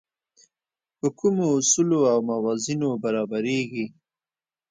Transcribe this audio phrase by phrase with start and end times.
[0.99, 3.85] په کومو اصولو او موازینو برابرېږي.